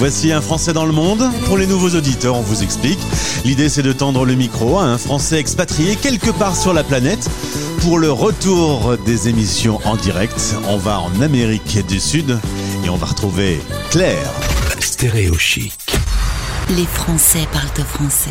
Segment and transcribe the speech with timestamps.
[0.00, 1.22] Voici un Français dans le monde.
[1.44, 2.98] Pour les nouveaux auditeurs, on vous explique.
[3.44, 7.28] L'idée, c'est de tendre le micro à un Français expatrié quelque part sur la planète.
[7.82, 12.38] Pour le retour des émissions en direct, on va en Amérique du Sud
[12.82, 13.60] et on va retrouver
[13.90, 14.32] Claire.
[14.78, 15.74] Stéréo chic.
[16.70, 18.30] Les Français parlent au français.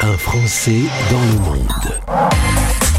[0.00, 0.80] Un Français
[1.12, 2.91] dans le monde.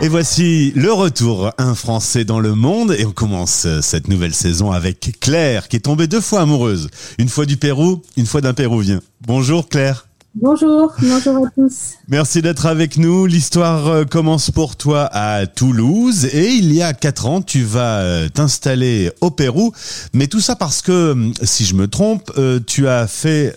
[0.00, 2.94] Et voici le retour, un Français dans le monde.
[2.96, 6.88] Et on commence cette nouvelle saison avec Claire, qui est tombée deux fois amoureuse.
[7.18, 9.00] Une fois du Pérou, une fois d'un Péruvien.
[9.26, 10.07] Bonjour Claire.
[10.34, 11.94] Bonjour, bonjour à tous.
[12.06, 13.24] Merci d'être avec nous.
[13.24, 18.00] L'histoire euh, commence pour toi à Toulouse et il y a quatre ans, tu vas
[18.00, 19.72] euh, t'installer au Pérou.
[20.12, 23.54] Mais tout ça parce que, hum, si je me trompe, euh, tu as fait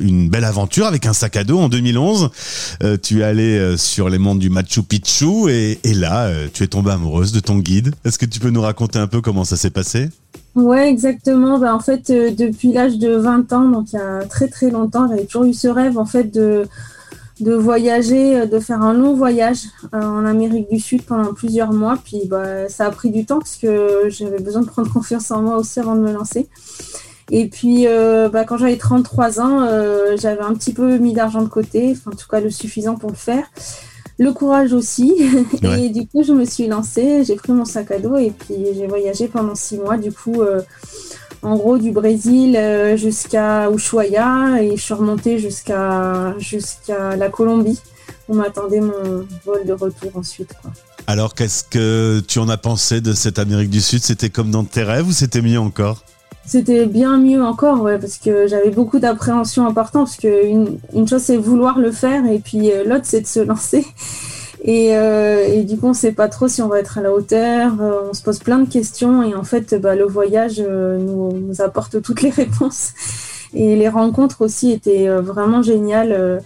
[0.00, 2.30] une belle aventure avec un sac à dos en 2011.
[3.02, 6.92] Tu es allé sur les monts du Machu Picchu et, et là, tu es tombée
[6.92, 7.94] amoureuse de ton guide.
[8.04, 10.08] Est-ce que tu peux nous raconter un peu comment ça s'est passé?
[10.54, 11.58] Ouais, exactement.
[11.58, 14.70] Bah, en fait, euh, depuis l'âge de 20 ans, donc il y a très très
[14.70, 16.66] longtemps, j'avais toujours eu ce rêve en fait de,
[17.40, 19.60] de voyager, euh, de faire un long voyage
[19.94, 21.96] euh, en Amérique du Sud pendant plusieurs mois.
[22.04, 25.40] Puis bah, ça a pris du temps parce que j'avais besoin de prendre confiance en
[25.40, 26.48] moi aussi avant de me lancer.
[27.30, 29.66] Et puis, bah, quand j'avais 33 ans,
[30.18, 33.08] j'avais un petit peu mis d'argent de côté, enfin, en tout cas le suffisant pour
[33.08, 33.44] le faire
[34.18, 35.14] le courage aussi.
[35.62, 38.56] Et du coup, je me suis lancée, j'ai pris mon sac à dos et puis
[38.74, 39.96] j'ai voyagé pendant six mois.
[39.96, 40.60] Du coup, euh,
[41.42, 47.80] en gros, du Brésil euh, jusqu'à Ushuaia et je suis remontée jusqu'à jusqu'à la Colombie.
[48.28, 50.54] On m'attendait mon vol de retour ensuite.
[51.06, 54.02] Alors, qu'est-ce que tu en as pensé de cette Amérique du Sud?
[54.02, 56.04] C'était comme dans tes rêves ou c'était mieux encore?
[56.44, 61.22] C'était bien mieux encore, ouais, parce que j'avais beaucoup d'appréhension importante, parce qu'une une chose
[61.22, 63.86] c'est vouloir le faire, et puis euh, l'autre c'est de se lancer.
[64.64, 67.00] Et, euh, et, du coup, on ne sait pas trop si on va être à
[67.00, 70.60] la hauteur, euh, on se pose plein de questions, et en fait, bah, le voyage
[70.60, 72.92] nous, nous, apporte toutes les réponses.
[73.54, 76.40] Et les rencontres aussi étaient vraiment géniales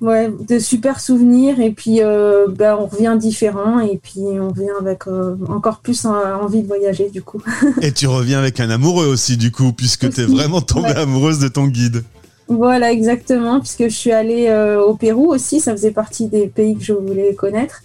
[0.00, 4.72] ouais, de super souvenirs et puis euh, ben, on revient différent et puis on revient
[4.80, 7.42] avec euh, encore plus envie de voyager du coup.
[7.82, 11.38] et tu reviens avec un amoureux aussi du coup puisque tu es vraiment tombée amoureuse
[11.38, 12.04] de ton guide.
[12.48, 16.76] Voilà exactement puisque je suis allée euh, au Pérou aussi, ça faisait partie des pays
[16.76, 17.82] que je voulais connaître.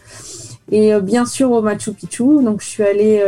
[0.73, 3.21] Et bien sûr au Machu Picchu, donc je suis allée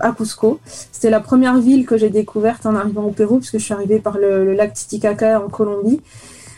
[0.00, 0.58] à Cusco.
[0.90, 4.00] C'était la première ville que j'ai découverte en arrivant au Pérou, puisque je suis arrivée
[4.00, 6.00] par le, le lac Titicaca en Colombie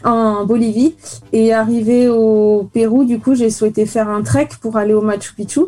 [0.04, 0.94] en Bolivie.
[1.32, 5.34] Et arrivé au Pérou, du coup, j'ai souhaité faire un trek pour aller au Machu
[5.34, 5.60] Picchu.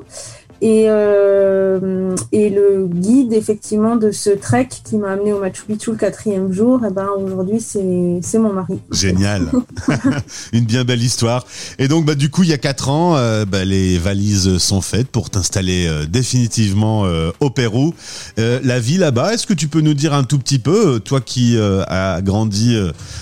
[0.62, 5.90] Et, euh, et le guide effectivement de ce trek qui m'a amené au Machu Picchu
[5.90, 8.78] le quatrième jour, et eh ben aujourd'hui c'est mon mari.
[8.90, 9.50] Génial,
[10.52, 11.44] une bien belle histoire.
[11.78, 14.80] Et donc bah du coup il y a quatre ans, euh, bah, les valises sont
[14.80, 17.04] faites pour t'installer euh, définitivement
[17.40, 17.94] au Pérou.
[18.36, 21.56] la vie là-bas, est-ce que tu peux nous dire un tout petit peu, toi qui
[21.58, 22.76] as grandi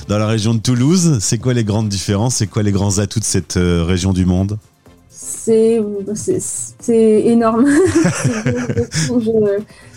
[0.08, 3.20] dans la région de Toulouse, c'est quoi les grandes différences, c'est quoi les grands atouts
[3.20, 4.58] de cette région du monde?
[5.16, 5.80] C'est
[7.24, 7.66] énorme.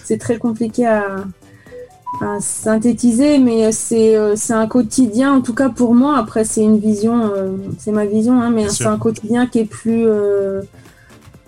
[0.06, 1.26] c'est très compliqué à,
[2.40, 6.18] synthétiser, mais euh, c'est un quotidien, en tout cas pour moi.
[6.18, 9.66] Après, c'est une vision, euh, c'est ma vision, hein, mais c'est un quotidien qui est
[9.66, 10.62] plus euh,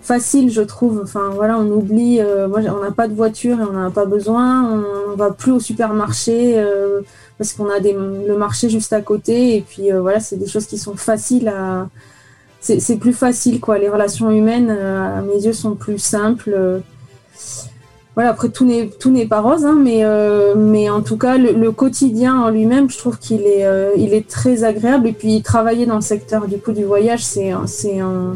[0.00, 1.00] facile, je trouve.
[1.02, 4.64] Enfin, voilà, on oublie, on n'a pas de voiture et on n'en a pas besoin.
[4.64, 6.64] On, ne va plus au supermarché
[7.38, 9.56] parce qu'on a le marché juste à côté.
[9.56, 11.88] Et puis, voilà, c'est des choses qui sont faciles à
[12.60, 13.78] c'est plus facile, quoi.
[13.78, 16.82] Les relations humaines, euh, à mes yeux, sont plus simples.
[18.14, 21.38] Voilà, après, tout n'est tout n'est pas rose, hein, mais, euh, mais en tout cas,
[21.38, 25.06] le, quotidien en lui-même, je trouve qu'il est, euh, il est très agréable.
[25.08, 27.52] Et puis, travailler dans le secteur du coup du voyage, c'est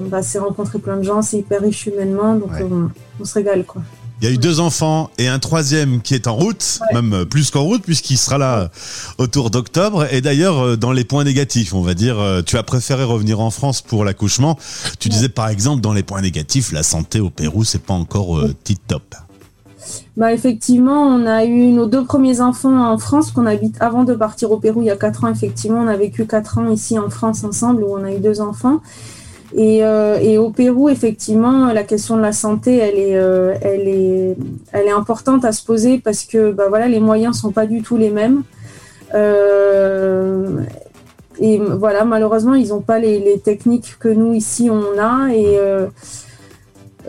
[0.08, 2.88] bah, rencontrer plein de gens, c'est hyper riche humainement, donc on,
[3.20, 3.82] on se régale, quoi.
[4.20, 7.50] Il y a eu deux enfants et un troisième qui est en route, même plus
[7.50, 8.70] qu'en route, puisqu'il sera là
[9.18, 10.06] autour d'octobre.
[10.12, 13.40] Et d'ailleurs, euh, dans les points négatifs, on va dire, euh, tu as préféré revenir
[13.40, 14.56] en France pour l'accouchement.
[15.00, 18.38] Tu disais par exemple, dans les points négatifs, la santé au Pérou, c'est pas encore
[18.38, 19.14] euh, tip top.
[20.16, 24.14] Bah effectivement, on a eu nos deux premiers enfants en France qu'on habite avant de
[24.14, 25.28] partir au Pérou il y a quatre ans.
[25.28, 28.40] Effectivement, on a vécu quatre ans ici en France ensemble où on a eu deux
[28.40, 28.80] enfants.
[29.56, 34.36] Euh, et, au Pérou, effectivement, la question de la santé, elle est, euh, elle est,
[34.72, 37.82] elle est importante à se poser parce que bah, voilà, les moyens sont pas du
[37.82, 38.42] tout les mêmes.
[39.14, 40.60] Euh,
[41.38, 45.32] et voilà, malheureusement, ils n'ont pas les, les, techniques que nous ici on a.
[45.32, 45.58] Et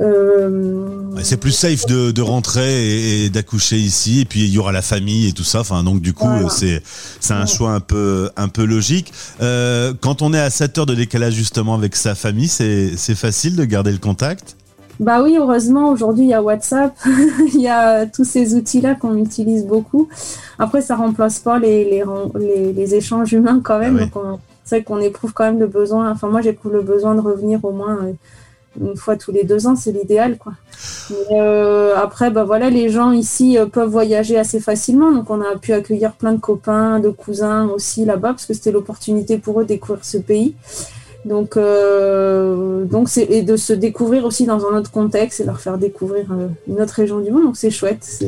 [0.02, 4.82] euh, c'est plus safe de, rentrer et, d'accoucher ici, et puis il y aura la
[4.82, 5.62] famille et tout ça.
[5.62, 6.82] Enfin, donc du coup, c'est
[7.20, 9.14] c'est un choix un peu un peu logique.
[9.42, 13.16] Euh, quand on est à 7 heures de décalage justement avec sa famille, c'est c'est
[13.16, 14.58] facile de garder le contact?
[15.00, 16.96] Bah oui, heureusement, aujourd'hui, il y a WhatsApp,
[17.54, 20.08] il y a tous ces outils-là qu'on utilise beaucoup.
[20.58, 21.84] Après, ça remplace pas les,
[22.40, 24.10] les, les, échanges humains quand même.
[24.16, 24.20] Ah
[24.66, 27.64] c'est vrai qu'on éprouve quand même le besoin, enfin moi j'éprouve le besoin de revenir
[27.64, 28.14] au moins euh,
[28.80, 30.38] une fois tous les deux ans, c'est l'idéal.
[30.38, 30.54] quoi.
[31.32, 35.56] Euh, après, bah voilà, les gens ici euh, peuvent voyager assez facilement, donc on a
[35.58, 39.64] pu accueillir plein de copains, de cousins aussi là-bas, parce que c'était l'opportunité pour eux
[39.64, 40.56] de découvrir ce pays.
[41.26, 45.60] Donc, euh, donc c'est et de se découvrir aussi dans un autre contexte et leur
[45.60, 46.28] faire découvrir
[46.68, 47.46] une autre région du monde.
[47.46, 48.24] Donc c'est chouette.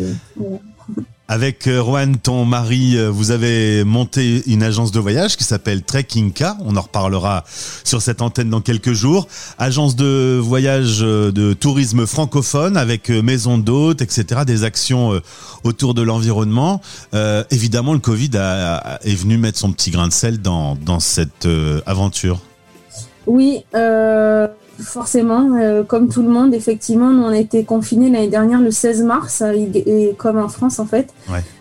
[1.28, 6.58] Avec euh, Rowan, ton mari, vous avez monté une agence de voyage qui s'appelle Trekkinka.
[6.62, 7.44] On en reparlera
[7.84, 9.28] sur cette antenne dans quelques jours.
[9.58, 14.42] Agence de voyage de tourisme francophone avec maison d'hôtes, etc.
[14.46, 15.22] Des actions
[15.64, 16.82] autour de l'environnement.
[17.14, 21.00] Euh, évidemment, le Covid a, est venu mettre son petit grain de sel dans, dans
[21.00, 21.48] cette
[21.86, 22.40] aventure.
[23.28, 24.48] Oui, euh,
[24.80, 28.72] forcément, euh, comme tout le monde, effectivement, nous on a été confinés l'année dernière le
[28.72, 31.14] 16 mars, et comme en France en fait.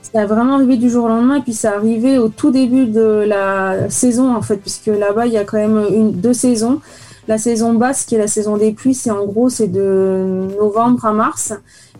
[0.02, 2.50] Ça a vraiment arrivé du jour au lendemain, et puis ça a arrivé au tout
[2.50, 6.34] début de la saison en fait, puisque là-bas il y a quand même une, deux
[6.34, 6.80] saisons.
[7.28, 11.04] La saison basse, qui est la saison des pluies, c'est en gros c'est de novembre
[11.04, 11.52] à mars.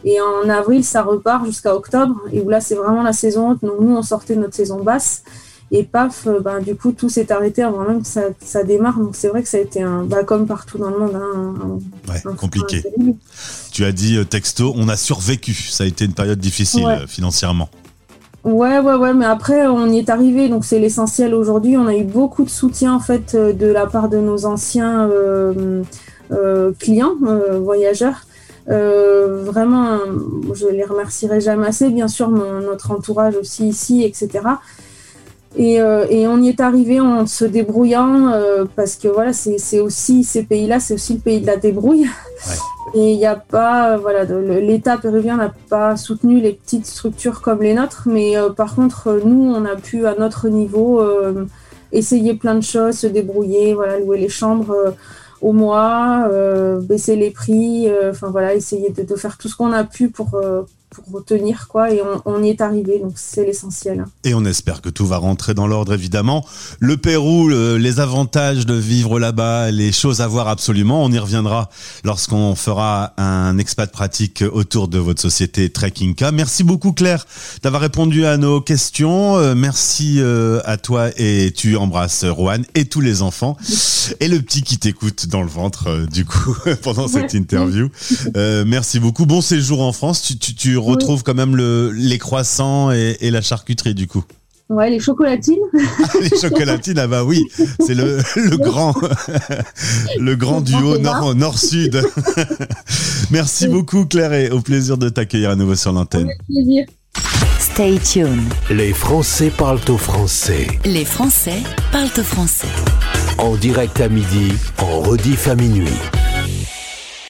[0.05, 2.15] Et en avril, ça repart jusqu'à octobre.
[2.33, 3.59] Et où là, c'est vraiment la saison haute.
[3.63, 5.25] Donc, nous, on sortait de notre saison basse.
[5.73, 8.99] Et paf, euh, ben, du coup, tout s'est arrêté avant même que ça, ça démarre.
[8.99, 11.79] Donc c'est vrai que ça a été un, bah, comme partout dans le monde, hein,
[12.25, 12.85] un, compliqué.
[13.73, 15.55] tu as dit euh, texto, on a survécu.
[15.55, 17.69] Ça a été une période difficile euh, financièrement.
[18.45, 21.77] Ouais, ouais, ouais, mais après, on y est arrivé, donc c'est l'essentiel aujourd'hui.
[21.77, 25.11] On a eu beaucoup de soutien, en fait, de la part de nos anciens
[26.79, 27.15] clients,
[27.61, 28.25] voyageurs.
[28.69, 29.99] vraiment,
[30.55, 31.91] je les remercierai jamais assez.
[31.91, 34.43] Bien sûr, notre entourage aussi ici, etc.
[35.59, 40.23] Euh, et, on y est arrivé en se débrouillant euh, parce que voilà, c'est aussi
[40.23, 42.07] ces pays-là, c'est aussi le pays de la débrouille.
[42.95, 47.63] Et il n'y a pas, voilà, l'État péruvien n'a pas soutenu les petites structures comme
[47.63, 51.03] les nôtres, mais euh, par contre, nous, on a pu à notre niveau
[51.93, 54.95] essayer plein de choses, se débrouiller, voilà, louer les chambres
[55.41, 56.29] au mois,
[56.83, 60.41] baisser les prix, enfin voilà, essayer de, de, faire tout ce qu'on a pu pour
[60.97, 64.05] pour retenir quoi et on, y est arrivé donc c'est l'essentiel.
[64.25, 66.45] Et on espère que tout va rentrer dans l'ordre évidemment.
[66.81, 71.69] Le Pérou, les avantages de vivre là-bas, les choses à voir absolument, on y reviendra
[72.05, 76.33] lorsqu'on fera un expat pratique autour de votre société Trekkinka.
[76.33, 77.27] Merci beaucoup Claire
[77.63, 79.37] d'avoir répondu à nos questions.
[79.37, 83.57] Euh, merci euh, à toi et tu embrasses Rohan et tous les enfants
[84.21, 87.89] et le petit qui t'écoute dans le ventre euh, du coup pendant cette interview.
[88.35, 89.27] merci beaucoup.
[89.27, 90.23] Bon séjour en France.
[90.23, 94.25] Tu, tu, tu retrouve quand même le, les croissants et, la charcuterie du coup.
[94.69, 95.59] Ouais, les chocolatines.
[96.03, 97.45] Ah, les chocolatines, ah bah oui,
[97.81, 98.95] c'est le, le grand,
[100.19, 102.03] le grand duo nord, nord-sud.
[103.31, 106.29] Merci beaucoup Claire et au plaisir de t'accueillir à nouveau sur l'antenne.
[107.59, 108.53] Stay tuned.
[108.71, 110.67] Les Français parlent au français.
[110.85, 111.63] Les Français
[111.93, 112.69] parlent au français.
[113.39, 115.89] En direct à midi, en rediff à minuit.